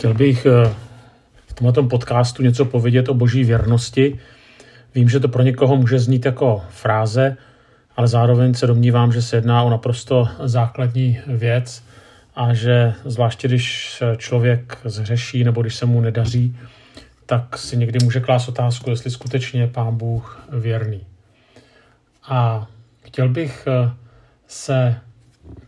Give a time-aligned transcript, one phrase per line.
[0.00, 0.74] Chtěl bych eh,
[1.46, 4.18] v tomto podcastu něco povědět o boží věrnosti.
[4.94, 7.36] Vím, že to pro někoho může znít jako fráze,
[7.96, 11.84] ale zároveň se domnívám, že se jedná o naprosto základní věc
[12.36, 16.56] a že zvláště když člověk zhřeší nebo když se mu nedaří,
[17.26, 21.00] tak si někdy může klást otázku, jestli skutečně je Pán Bůh věrný.
[22.28, 22.66] A
[23.02, 23.90] chtěl bych eh,
[24.46, 24.96] se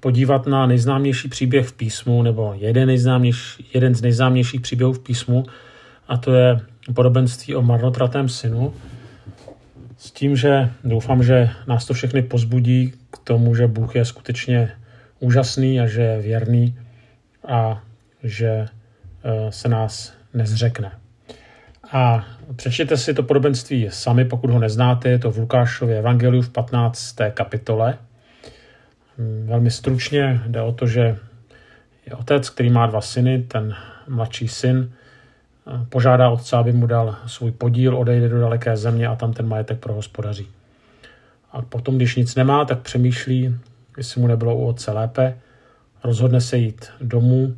[0.01, 5.45] podívat na nejznámější příběh v písmu, nebo jeden, nejznámější, jeden z nejznámějších příběhů v písmu,
[6.08, 6.61] a to je
[6.95, 8.75] podobenství o marnotratém synu.
[9.96, 14.71] S tím, že doufám, že nás to všechny pozbudí k tomu, že Bůh je skutečně
[15.21, 16.79] úžasný a že je věrný
[17.49, 17.83] a
[18.22, 20.93] že eh, se nás nezřekne.
[21.93, 22.25] A
[22.57, 27.17] přečtěte si to podobenství sami, pokud ho neznáte, je to v Lukášově evangeliu v 15.
[27.35, 27.99] kapitole.
[29.44, 31.18] Velmi stručně jde o to, že
[32.06, 33.75] je otec, který má dva syny, ten
[34.08, 34.92] mladší syn
[35.88, 39.78] požádá otce, aby mu dal svůj podíl, odejde do daleké země a tam ten majetek
[39.78, 40.48] prohospodaří.
[41.52, 43.56] A potom, když nic nemá, tak přemýšlí,
[43.96, 45.38] jestli mu nebylo u otce lépe,
[46.04, 47.56] rozhodne se jít domů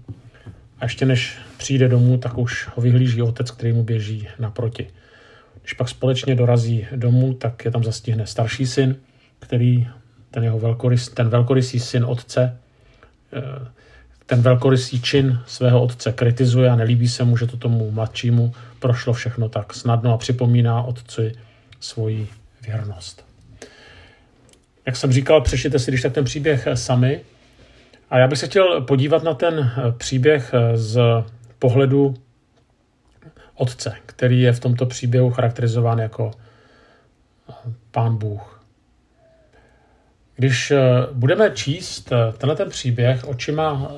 [0.78, 4.86] a ještě než přijde domů, tak už ho vyhlíží otec, který mu běží naproti.
[5.60, 8.96] Když pak společně dorazí domů, tak je tam zastihne starší syn,
[9.38, 9.88] který
[10.34, 12.58] ten jeho velkorys, ten velkorysý syn otce,
[13.32, 13.68] eh,
[14.26, 19.12] ten velkorysý čin svého otce kritizuje a nelíbí se mu, že to tomu mladšímu prošlo
[19.12, 21.32] všechno tak snadno a připomíná otci
[21.80, 22.28] svoji
[22.66, 23.24] věrnost.
[24.86, 27.20] Jak jsem říkal, přečtěte si když tak ten příběh sami.
[28.10, 31.00] A já bych se chtěl podívat na ten příběh z
[31.58, 32.14] pohledu
[33.54, 36.30] otce, který je v tomto příběhu charakterizován jako
[37.90, 38.53] pán Bůh.
[40.36, 40.80] Když eh,
[41.12, 43.92] budeme číst eh, tenhle ten příběh očima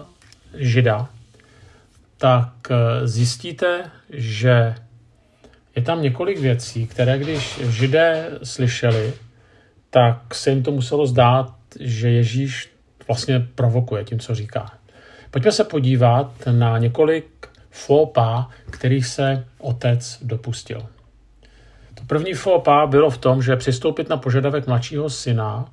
[0.54, 1.08] žida,
[2.18, 4.74] tak eh, zjistíte, že
[5.76, 9.12] je tam několik věcí, které když židé slyšeli,
[9.90, 12.70] tak se jim to muselo zdát, že Ježíš
[13.06, 14.72] vlastně provokuje tím, co říká.
[15.30, 20.86] Pojďme se podívat na několik fópa, kterých se otec dopustil.
[21.94, 25.68] To první fópa bylo v tom, že přistoupit na požadavek mladšího syna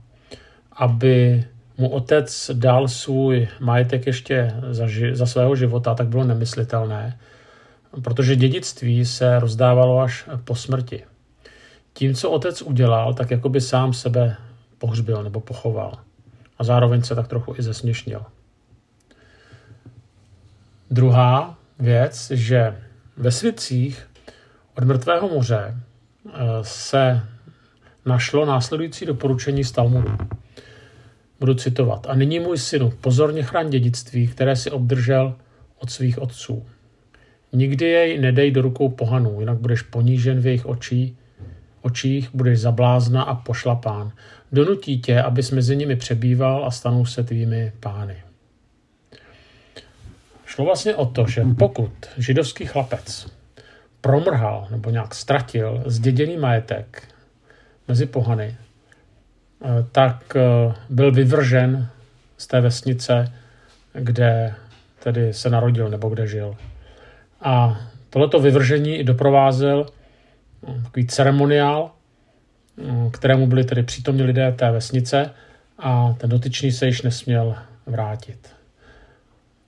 [0.76, 1.44] aby
[1.78, 7.20] mu otec dal svůj majetek ještě za, ži- za svého života, tak bylo nemyslitelné,
[8.04, 11.04] protože dědictví se rozdávalo až po smrti.
[11.94, 14.36] Tím, co otec udělal, tak jako by sám sebe
[14.78, 15.94] pohřbil nebo pochoval.
[16.58, 18.26] A zároveň se tak trochu i zesměšnil.
[20.92, 22.78] Druhá věc, že
[23.18, 24.08] ve svicích
[24.78, 27.22] od mrtvého moře eh, se
[28.06, 30.18] našlo následující doporučení z Talmudu.
[31.44, 32.06] Budu citovat.
[32.10, 35.36] A nyní můj synu, pozorně chraň dědictví, které si obdržel
[35.80, 36.66] od svých otců.
[37.54, 41.18] Nikdy jej nedej do rukou pohanů, jinak budeš ponížen v jejich očí,
[41.82, 44.12] očích, budeš zablázna a pošlapán.
[44.52, 48.16] Donutí tě, abys mezi nimi přebýval a stanou se tvými pány.
[50.46, 53.28] Šlo vlastně o to, že pokud židovský chlapec
[54.02, 57.04] promrhal nebo nějak ztratil zděděný majetek
[57.88, 58.56] mezi pohany,
[59.92, 61.88] tak eh, byl vyvržen
[62.38, 63.34] z té vesnice,
[63.94, 64.56] kde
[65.04, 66.56] tedy se narodil nebo kde žil.
[67.42, 69.86] A tohleto vyvržení doprovázel
[70.68, 71.92] eh, takový ceremoniál,
[73.12, 75.32] kterému byli tedy přítomní lidé té vesnice
[75.80, 78.50] a ten dotyčný se již nesměl vrátit.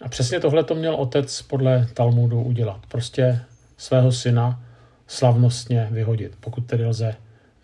[0.02, 2.80] A přesně tohle to měl otec podle Talmudu udělat.
[2.88, 3.40] Prostě
[3.78, 4.64] svého syna
[5.08, 7.16] slavnostně vyhodit, pokud tedy lze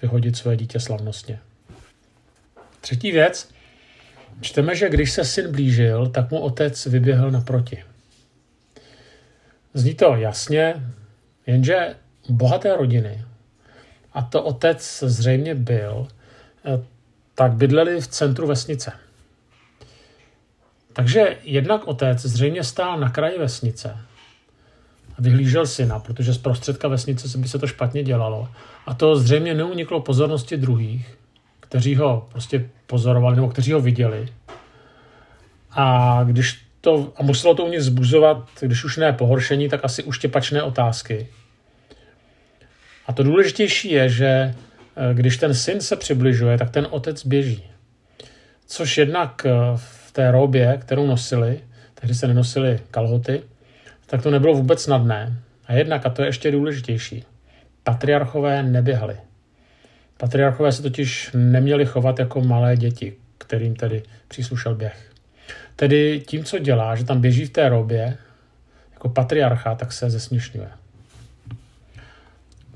[0.01, 1.39] vyhodit své dítě slavnostně.
[2.81, 3.49] Třetí věc.
[4.41, 7.83] Čteme, že když se syn blížil, tak mu otec vyběhl naproti.
[9.73, 10.93] Zní to jasně,
[11.47, 11.95] jenže
[12.29, 13.25] bohaté rodiny,
[14.13, 16.07] a to otec zřejmě byl,
[16.65, 16.83] eh,
[17.35, 18.91] tak bydleli v centru vesnice.
[20.93, 23.97] Takže jednak otec zřejmě stál na kraji vesnice
[25.17, 28.49] a vyhlížel syna, protože z prostředka vesnice by se to špatně dělalo.
[28.85, 31.17] A to zřejmě neuniklo pozornosti druhých,
[31.71, 34.27] kteří ho prostě pozorovali nebo kteří ho viděli.
[35.71, 40.03] A když to, a muselo to u nich zbuzovat, když už ne pohoršení, tak asi
[40.03, 41.27] uštěpačné otázky.
[43.07, 44.53] A to důležitější je, že eh,
[45.13, 47.63] když ten syn se přibližuje, tak ten otec běží.
[48.65, 51.59] Což jednak eh, v té robě, kterou nosili,
[51.95, 53.43] tehdy se nenosili kalhoty,
[54.05, 55.39] tak to nebylo vůbec snadné.
[55.67, 57.23] A jednak, a to je ještě důležitější,
[57.83, 59.17] patriarchové neběhali.
[60.21, 65.11] Patriarchové se totiž neměli chovat jako malé děti, kterým tedy příslušel běh.
[65.75, 68.17] Tedy tím, co dělá, že tam běží v té robě,
[68.91, 70.69] jako patriarcha, tak se zesměšňuje.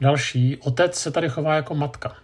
[0.02, 2.16] Další, otec se tady chová jako matka.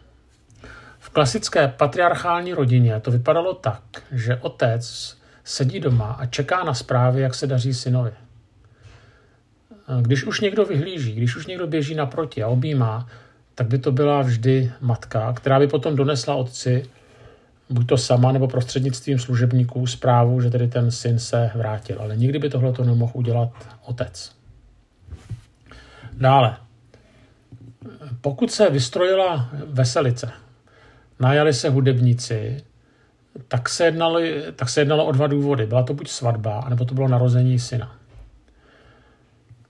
[1.00, 7.21] V klasické patriarchální rodině to vypadalo tak, že otec sedí doma a čeká na zprávy,
[7.21, 8.12] jak se daří synovi.
[10.01, 13.07] Když už někdo vyhlíží, když už někdo běží naproti a objímá,
[13.56, 16.86] tak by to byla vždy matka, která by potom donesla otci,
[17.69, 21.98] buď to sama nebo prostřednictvím služebníků, zprávu, že tedy ten syn se vrátil.
[22.00, 23.50] Ale nikdy by tohle to nemohl udělat
[23.86, 24.36] otec.
[26.13, 26.57] Dále.
[28.21, 30.31] Pokud se vystrojila veselice,
[31.19, 32.63] najali se hudebníci,
[33.47, 34.19] tak se, jednalo,
[34.56, 35.65] tak se jednalo o dva důvody.
[35.65, 37.95] Byla to buď svatba, nebo to bylo narození syna.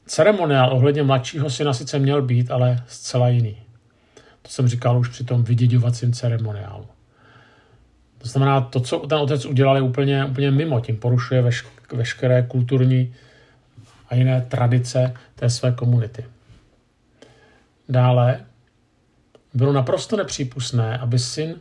[0.05, 3.57] Ceremoniál ohledně mladšího syna sice měl být, ale zcela jiný.
[4.41, 6.87] To jsem říkal už při tom vyděďovacím ceremoniálu.
[8.17, 10.79] To znamená, to, co ten otec udělal, je úplně, úplně mimo.
[10.79, 13.13] Tím porušuje vešk- veškeré kulturní
[14.09, 16.25] a jiné tradice té své komunity.
[17.89, 18.45] Dále
[19.53, 21.55] bylo naprosto nepřípustné, aby syn,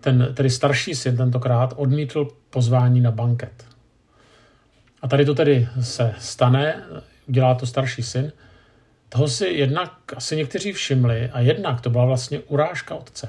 [0.00, 3.64] ten, tedy starší syn tentokrát, odmítl pozvání na banket.
[5.02, 6.82] A tady to tedy se stane,
[7.26, 8.32] udělá to starší syn.
[9.08, 13.28] Toho si jednak asi někteří všimli a jednak to byla vlastně urážka otce.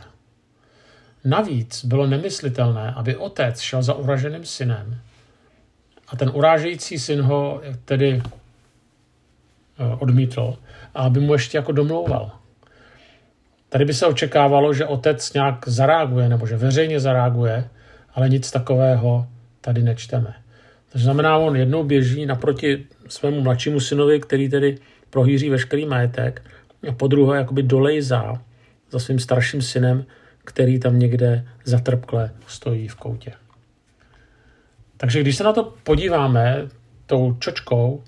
[1.24, 5.02] Navíc bylo nemyslitelné, aby otec šel za uraženým synem
[6.08, 10.58] a ten urážející syn ho tedy eh, odmítl
[10.96, 12.32] a aby mu ještě jako domlouval.
[13.70, 17.70] Tady by se očekávalo, že otec nějak zareaguje nebo že veřejně zareaguje,
[18.14, 19.28] ale nic takového
[19.62, 20.34] tady nečteme.
[20.92, 24.78] To znamená, on jednou běží naproti svému mladšímu synovi, který tedy
[25.10, 26.42] prohýří veškerý majetek
[26.90, 28.42] a po druhé jakoby dolejzá
[28.92, 30.06] za svým starším synem,
[30.46, 33.34] který tam někde zatrpkle stojí v koutě.
[34.98, 36.68] Takže když se na to podíváme
[37.06, 38.04] tou čočkou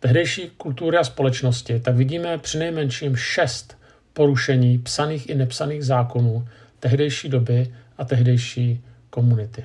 [0.00, 3.78] tehdejší kultury a společnosti, tak vidíme přinejmenším šest
[4.12, 6.48] porušení psaných i nepsaných zákonů
[6.80, 9.64] tehdejší doby a tehdejší komunity.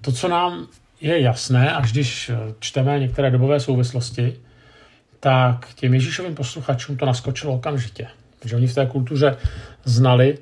[0.00, 0.68] To, co nám
[1.02, 4.36] je jasné, až když čteme některé dobové souvislosti,
[5.20, 8.06] tak těm Ježíšovým posluchačům to naskočilo okamžitě.
[8.38, 9.36] Protože oni v té kultuře
[9.84, 10.38] znali,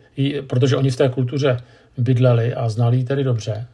[0.46, 1.56] protože oni v té kultuře
[1.96, 3.66] bydleli a znali ji tedy dobře.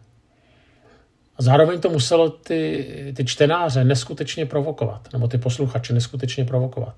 [1.36, 2.86] A zároveň to muselo ty,
[3.16, 6.94] ty čtenáře neskutečně provokovat, nebo ty posluchače neskutečně provokovat.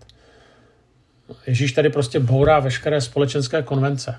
[1.46, 4.18] Ježíš tady prostě bourá veškeré společenské konvence.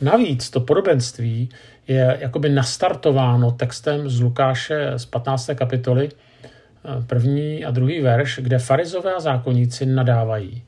[0.00, 1.48] Navíc to podobenství
[1.88, 5.50] je jakoby nastartováno textem z Lukáše z 15.
[5.54, 6.08] kapitoly,
[7.06, 10.62] první a druhý verš, kde farizové a zákonníci nadávají,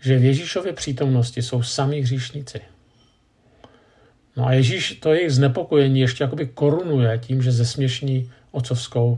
[0.00, 2.60] že v Ježíšově přítomnosti jsou sami hříšníci.
[4.36, 9.16] No a Ježíš to jejich znepokojení ještě jakoby korunuje tím, že zesměšní otcovskou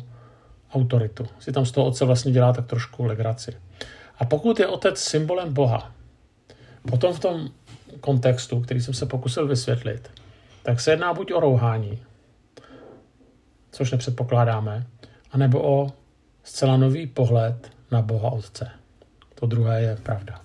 [0.72, 1.26] autoritu.
[1.38, 3.52] Si tam z toho otce vlastně dělá tak trošku legraci.
[4.18, 5.92] A pokud je otec symbolem Boha,
[6.90, 7.48] potom v tom
[8.00, 10.10] kontextu, který jsem se pokusil vysvětlit,
[10.62, 12.02] tak se jedná buď o rouhání,
[13.72, 14.86] což nepředpokládáme,
[15.30, 15.92] anebo o
[16.42, 18.70] zcela nový pohled na Boha Otce.
[19.34, 20.40] To druhé je pravda.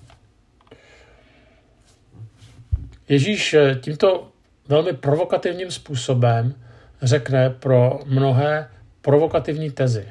[3.09, 4.31] Ježíš eh, tímto
[4.67, 6.55] velmi provokativním způsobem
[7.01, 8.69] řekne pro mnohé
[9.01, 10.07] provokativní tezy,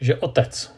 [0.00, 0.74] že otec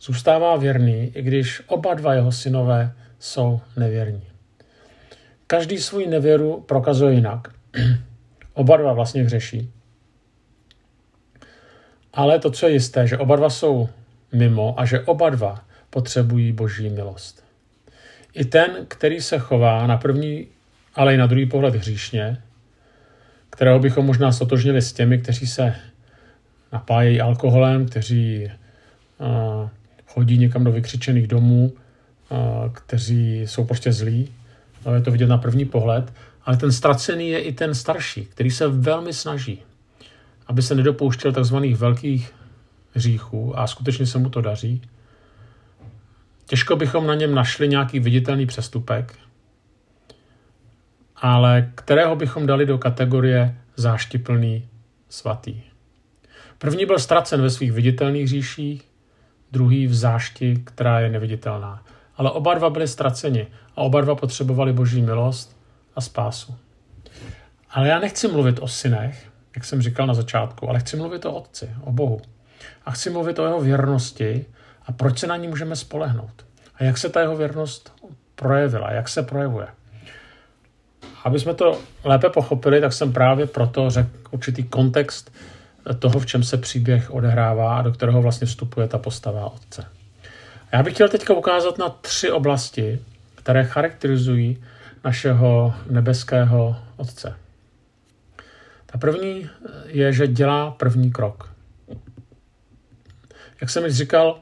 [0.00, 4.26] zůstává věrný, i když oba dva jeho synové jsou nevěrní.
[5.50, 7.48] Každý svůj nevěru prokazuje jinak.
[8.54, 9.70] oba dva vlastně hřeší.
[12.12, 13.88] Ale to, co je jisté, že oba dva jsou
[14.32, 17.44] mimo a že oba dva potřebují boží milost.
[18.34, 20.46] I ten, který se chová na první,
[20.94, 22.42] ale i na druhý pohled hříšně,
[23.50, 25.74] kterého bychom možná stotožnili s těmi, kteří se
[26.72, 28.50] napájejí alkoholem, kteří
[29.18, 29.68] uh,
[30.06, 31.72] chodí někam do vykřičených domů,
[32.30, 34.32] uh, kteří jsou prostě zlí.
[34.94, 36.12] Je to vidět na první pohled.
[36.44, 39.62] Ale ten ztracený je i ten starší, který se velmi snaží,
[40.46, 41.56] aby se nedopouštěl tzv.
[41.56, 42.34] velkých
[42.92, 44.82] hříchů a skutečně se mu to daří.
[46.46, 49.14] Těžko bychom na něm našli nějaký viditelný přestupek,
[51.16, 54.68] ale kterého bychom dali do kategorie záštiplný
[55.08, 55.62] svatý.
[56.58, 58.88] První byl ztracen ve svých viditelných hříších,
[59.52, 61.84] druhý v zášti, která je neviditelná.
[62.18, 63.46] Ale oba dva byli ztraceni
[63.76, 65.56] a oba dva potřebovali boží milost
[65.96, 66.54] a spásu.
[67.70, 71.32] Ale já nechci mluvit o synech, jak jsem říkal na začátku, ale chci mluvit o
[71.32, 72.20] otci, o Bohu.
[72.84, 74.46] A chci mluvit o jeho věrnosti
[74.86, 76.46] a proč se na ní můžeme spolehnout.
[76.74, 77.92] A jak se ta jeho věrnost
[78.34, 79.66] projevila, jak se projevuje.
[81.24, 85.32] Aby jsme to lépe pochopili, tak jsem právě proto řekl určitý kontext
[85.98, 89.97] toho, v čem se příběh odehrává a do kterého vlastně vstupuje ta postava otce.
[90.72, 93.00] Já bych chtěl teďka ukázat na tři oblasti,
[93.34, 94.64] které charakterizují
[95.04, 97.36] našeho nebeského Otce.
[98.86, 99.50] Ta první
[99.86, 101.54] je, že dělá první krok.
[103.60, 104.40] Jak jsem již říkal,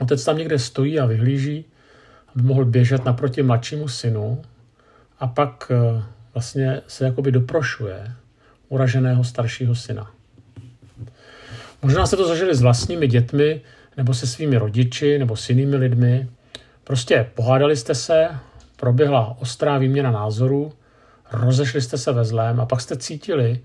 [0.00, 1.64] otec tam někde stojí a vyhlíží,
[2.34, 4.42] aby mohl běžet naproti mladšímu synu
[5.18, 6.02] a pak eh,
[6.34, 8.12] vlastně se jakoby doprošuje
[8.68, 10.10] uraženého staršího syna.
[11.82, 13.60] Možná jste to zažili s vlastními dětmi,
[14.00, 16.28] nebo se svými rodiči, nebo s jinými lidmi.
[16.84, 18.28] Prostě pohádali jste se,
[18.76, 20.72] proběhla ostrá výměna názorů,
[21.32, 23.60] rozešli jste se ve zlém a pak jste cítili,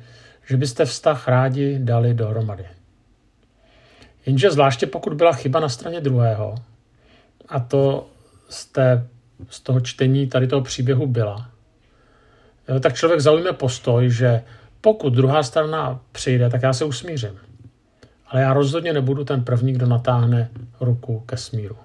[0.48, 2.66] že byste vztah rádi dali dohromady.
[4.26, 6.56] Jenže zvláště pokud byla chyba na straně druhého,
[7.50, 8.08] a to
[8.72, 9.08] té,
[9.50, 11.50] z toho čtení tady toho příběhu byla,
[12.80, 14.42] tak člověk zaujme postoj, že
[14.82, 17.40] pokud druhá strana přijde, tak já se usmířím.
[18.28, 21.78] Ale já rozhodně nebudu ten první, kdo natáhne ruku ke smíru.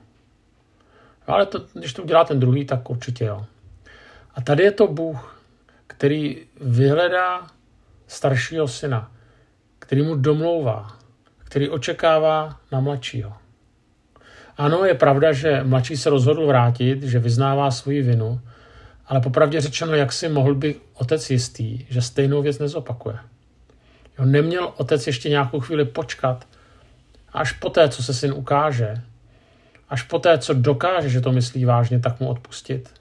[1.26, 3.46] Ale to, když to udělá ten druhý, tak určitě jo.
[4.34, 5.42] A tady je to Bůh,
[5.86, 7.46] který vyhledá
[8.06, 9.10] staršího syna,
[9.78, 10.96] který mu domlouvá,
[11.38, 13.32] který očekává na mladšího.
[14.56, 18.40] Ano, je pravda, že mladší se rozhodl vrátit, že vyznává svoji vinu,
[19.06, 23.18] ale popravdě řečeno, jak si mohl by otec jistý, že stejnou věc nezopakuje.
[24.20, 26.46] Jo, neměl otec ještě nějakou chvíli počkat,
[27.32, 29.02] až poté, co se syn ukáže,
[29.88, 32.94] až poté, co dokáže, že to myslí vážně, tak mu odpustit.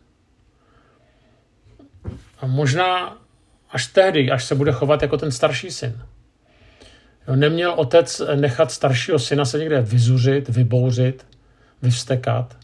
[2.40, 3.18] A možná
[3.70, 6.02] až tehdy, až se bude chovat jako ten starší syn.
[7.28, 11.26] Jo, neměl otec nechat staršího syna se někde vyzuřit, vybouřit,
[11.82, 12.58] vyvstekat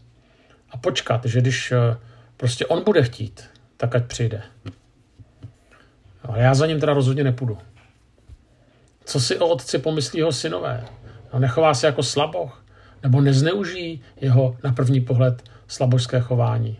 [0.70, 1.96] a počkat, že když eh,
[2.36, 3.44] prostě on bude chtít,
[3.76, 4.42] tak ať přijde.
[6.22, 7.58] Ale já za ním teda rozhodně nepůjdu.
[9.06, 10.84] Co si o otci pomyslí jeho synové?
[11.32, 12.64] No, nechová se jako slaboch?
[13.02, 16.78] Nebo nezneužijí jeho na první pohled slabožské chování?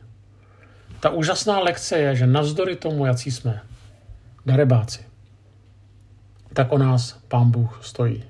[1.01, 3.61] Ta úžasná lekce je, že navzdory tomu, jaký jsme,
[4.47, 5.05] darebáci,
[6.53, 8.25] tak o nás Pán Bůh stojí.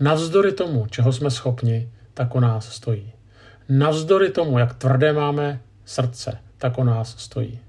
[0.00, 3.12] Navzdory tomu, čeho jsme schopni, tak o nás stojí.
[3.68, 7.60] Navzdory tomu, jak tvrdé máme srdce, tak o nás stojí.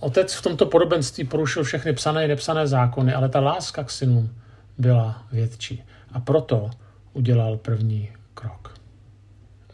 [0.00, 4.30] Otec v tomto podobenství porušil všechny psané i nepsané zákony, ale ta láska k synům
[4.78, 5.84] byla větší.
[6.12, 6.70] A proto
[7.12, 8.74] udělal první krok.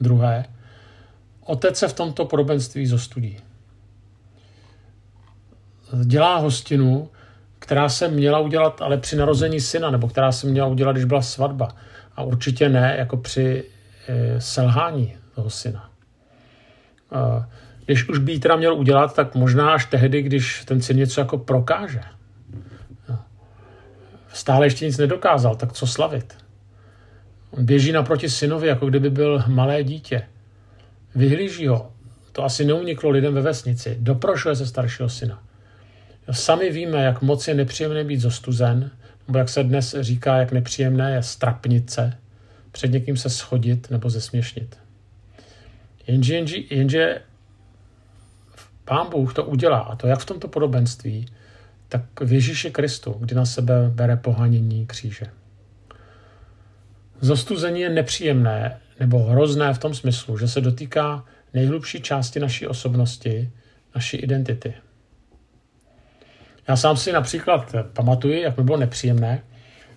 [0.01, 0.45] Druhé,
[1.45, 3.39] otec se v tomto podobenství zostudí.
[6.05, 7.09] Dělá hostinu,
[7.59, 11.23] která se měla udělat ale při narození syna, nebo která se měla udělat, když byla
[11.23, 11.69] svatba.
[12.17, 13.65] A určitě ne jako při
[14.09, 15.91] e, selhání toho syna.
[17.87, 21.39] Když už by teda měl udělat, tak možná až tehdy, když ten syn něco jako
[21.39, 22.01] prokáže.
[24.33, 26.37] Stále ještě nic nedokázal, tak co slavit?
[27.51, 30.23] On běží naproti synovi, jako kdyby byl malé dítě.
[31.15, 31.93] Vyhlíží ho.
[32.33, 33.97] To asi neuniklo lidem ve vesnici.
[34.01, 35.43] Doprošuje se staršího syna.
[36.31, 38.91] Sami víme, jak moc je nepříjemné být zostuzen,
[39.29, 42.13] nebo jak se dnes říká, jak nepříjemné je strapnit se,
[42.73, 44.79] před někým se schodit nebo zesměšnit.
[46.07, 47.21] Jenže, jenže, jenže
[48.85, 51.27] Pán Bůh to udělá, a to jak v tomto podobenství,
[51.89, 55.27] tak v Ježíši Kristu, kdy na sebe bere pohanění kříže.
[57.21, 61.25] Zostuzení je nepříjemné nebo hrozné v tom smyslu, že se dotýká
[61.55, 63.51] nejhlubší části naší osobnosti,
[63.95, 64.75] naší identity.
[66.69, 69.43] Já sám si například pamatuji, jak mi bylo nepříjemné,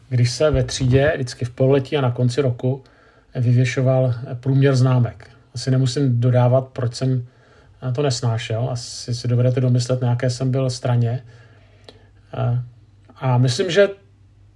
[0.10, 2.84] když se ve třídě vždycky v pololetí a na konci roku
[3.36, 5.30] vyvěšoval průměr známek.
[5.54, 7.28] Asi nemusím dodávat, proč jsem
[7.92, 8.70] to nesnášel.
[8.72, 11.24] Asi si dovedete domyslet, na jaké jsem byl straně.
[13.16, 13.90] A myslím, že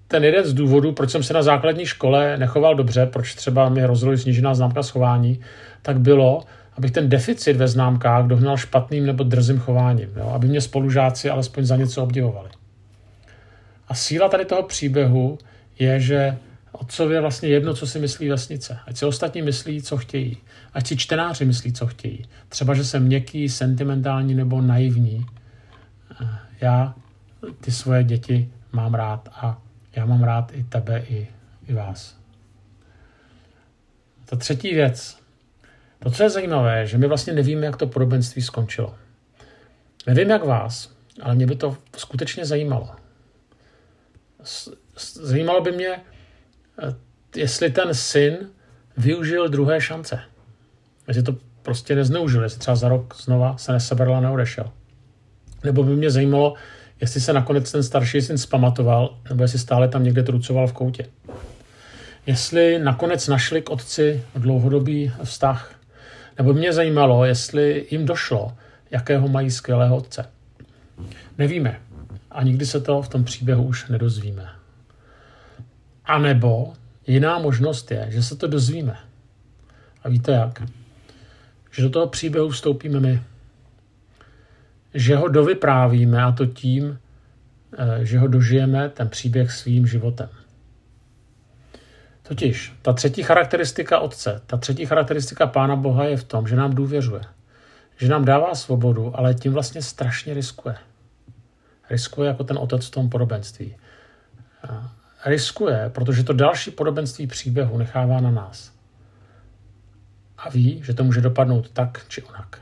[0.08, 3.86] ten jeden z důvodů, proč jsem se na základní škole nechoval dobře, proč třeba mi
[3.86, 5.40] rozhodli snížená známka schování,
[5.82, 6.44] tak bylo,
[6.78, 10.32] abych ten deficit ve známkách dohnal špatným nebo drzým chováním, jo?
[10.36, 12.50] aby mě spolužáci alespoň za něco obdivovali.
[13.88, 15.38] A síla tady toho příběhu
[15.80, 16.38] je, že
[16.80, 18.80] otcovi je vlastně jedno, co si myslí vesnice.
[18.88, 20.38] Ať si ostatní myslí, co chtějí.
[20.74, 22.26] Ať si čtenáři myslí, co chtějí.
[22.50, 25.26] Třeba, že jsem měkký, sentimentální nebo naivní.
[26.62, 26.96] Já
[27.62, 29.62] ty svoje děti mám rád a
[29.96, 31.28] já mám rád i tebe, i,
[31.68, 32.18] i vás.
[34.26, 35.18] Ta třetí věc.
[36.00, 38.96] To, co je zajímavé, že my vlastně nevíme, jak to podobenství skončilo.
[40.08, 42.90] Nevím, jak vás, ale mě by to skutečně zajímalo.
[45.14, 46.19] Zajímalo by mě, eh,
[47.36, 48.38] jestli ten syn
[48.98, 50.20] využil druhé šance.
[51.08, 54.72] Jestli to prostě nezneužil, jestli třeba za rok znova se nesebral a neodešel.
[55.64, 56.54] Nebo by mě zajímalo,
[57.02, 61.06] jestli se nakonec ten starší syn zpamatoval, nebo jestli stále tam někde trucoval v koutě.
[62.26, 65.76] Jestli nakonec našli k otci dlouhodobý vztah,
[66.38, 68.54] nebo mě zajímalo, jestli jim došlo,
[68.92, 70.26] jakého mají skvělého otce.
[71.38, 71.80] Nevíme.
[72.32, 74.59] A nikdy se to v tom příběhu už nedozvíme.
[76.10, 76.74] A nebo
[77.08, 78.98] jiná možnost je, že se to dozvíme.
[80.04, 80.62] A víte jak?
[81.72, 83.22] Že do toho příběhu vstoupíme my.
[84.94, 87.00] Že ho dovyprávíme a to tím,
[87.78, 90.30] eh, že ho dožijeme ten příběh svým životem.
[92.24, 96.74] Totiž ta třetí charakteristika Otce, ta třetí charakteristika Pána Boha je v tom, že nám
[96.76, 97.22] důvěřuje.
[97.98, 100.76] Že nám dává svobodu, ale tím vlastně strašně riskuje.
[101.90, 103.76] Riskuje jako ten otec v tom podobenství.
[105.26, 108.72] Riskuje, protože to další podobenství příběhu nechává na nás.
[110.38, 112.60] A ví, že to může dopadnout tak či onak.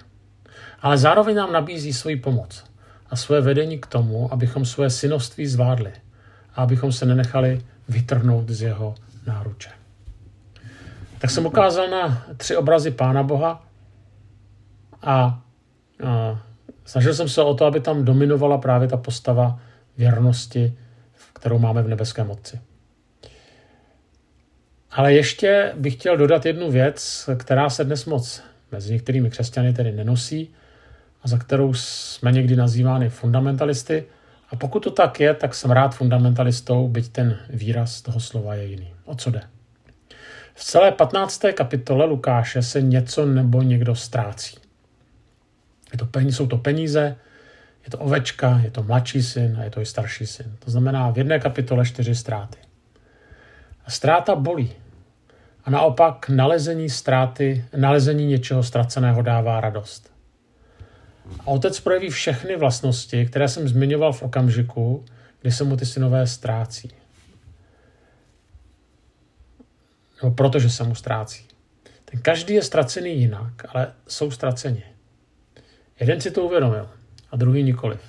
[0.81, 2.63] Ale zároveň nám nabízí svoji pomoc
[3.09, 5.91] a svoje vedení k tomu, abychom svoje synoství zvládli
[6.55, 8.95] a abychom se nenechali vytrhnout z jeho
[9.27, 9.69] náruče.
[11.19, 13.65] Tak jsem ukázal na tři obrazy Pána Boha
[15.01, 15.41] a, a
[16.85, 19.59] snažil jsem se o to, aby tam dominovala právě ta postava
[19.97, 20.77] věrnosti,
[21.37, 22.59] kterou máme v nebeském Otci.
[24.91, 29.91] Ale ještě bych chtěl dodat jednu věc, která se dnes moc mezi některými křesťany tedy
[29.91, 30.53] nenosí
[31.21, 34.05] a za kterou jsme někdy nazývány fundamentalisty.
[34.49, 38.65] A pokud to tak je, tak jsem rád fundamentalistou, byť ten výraz toho slova je
[38.65, 38.93] jiný.
[39.05, 39.41] O co jde?
[40.53, 41.41] V celé 15.
[41.53, 44.57] kapitole Lukáše se něco nebo někdo ztrácí.
[45.91, 47.15] Je to peníze, jsou to peníze,
[47.87, 50.55] je to ovečka, je to mladší syn a je to i starší syn.
[50.59, 52.57] To znamená v jedné kapitole čtyři ztráty.
[53.85, 54.71] A ztráta bolí.
[55.63, 60.11] A naopak nalezení ztráty, nalezení něčeho ztraceného dává radost.
[61.39, 65.05] A otec projeví všechny vlastnosti, které jsem zmiňoval v okamžiku,
[65.41, 66.91] kdy se mu ty synové ztrácí.
[70.23, 71.45] Nebo protože se mu ztrácí.
[72.05, 74.83] Ten každý je ztracený jinak, ale jsou ztraceni.
[75.99, 76.89] Jeden si to uvědomil
[77.31, 78.01] a druhý nikoliv.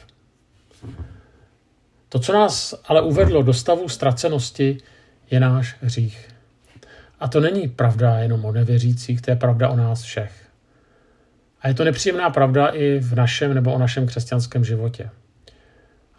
[2.09, 4.79] To, co nás ale uvedlo do stavu ztracenosti,
[5.31, 6.29] je náš hřích.
[7.21, 10.49] A to není pravda jenom o nevěřících, to je pravda o nás všech.
[11.61, 15.11] A je to nepříjemná pravda i v našem nebo o našem křesťanském životě.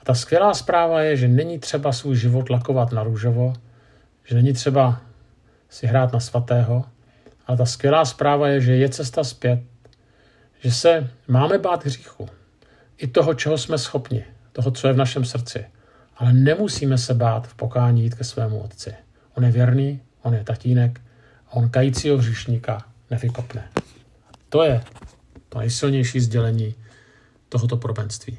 [0.02, 3.54] A ta skvělá zpráva je, že není třeba svůj život lakovat na růžovo,
[4.26, 5.02] že není třeba
[5.70, 6.86] si hrát na svatého,
[7.48, 9.60] ale ta skvělá zpráva je, že je cesta zpět,
[10.60, 12.30] že se máme bát hříchu,
[13.00, 15.66] i toho, čeho jsme schopni, toho, co je v našem srdci,
[16.18, 18.94] ale nemusíme se bát v pokání jít ke svému otci.
[19.38, 21.02] On je věrný, on je tatínek
[21.48, 23.70] a on kajícího hříšníka nevykopne.
[24.50, 24.84] To je
[25.50, 26.76] to nejsilnější sdělení
[27.50, 28.38] tohoto probenství.